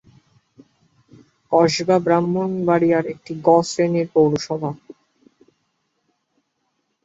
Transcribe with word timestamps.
কসবা 1.51 1.97
ব্রাহ্মণবাড়িয়ার 2.05 3.05
একটি 3.13 3.31
গ 3.41 3.49
শ্রেণির 3.69 4.07
পৌরসভা। 4.13 4.71